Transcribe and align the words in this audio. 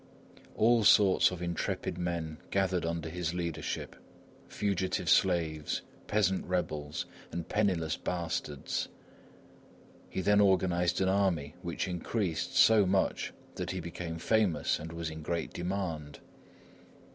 All 0.55 0.83
sorts 0.83 1.29
of 1.29 1.43
intrepid 1.43 1.95
men 1.99 2.39
gathered 2.49 2.87
under 2.87 3.07
his 3.07 3.35
leadership, 3.35 3.95
fugitive 4.47 5.07
slaves, 5.07 5.83
peasant 6.07 6.43
rebels, 6.47 7.05
and 7.31 7.47
penniless 7.47 7.97
bastards; 7.97 8.87
he 10.09 10.21
then 10.21 10.39
organized 10.41 11.01
an 11.01 11.07
army 11.09 11.53
which 11.61 11.87
increased 11.87 12.55
so 12.57 12.87
much 12.87 13.31
that 13.53 13.69
he 13.69 13.79
became 13.79 14.17
famous 14.17 14.79
and 14.79 14.91
was 14.91 15.11
in 15.11 15.21
great 15.21 15.53
demand. 15.53 16.17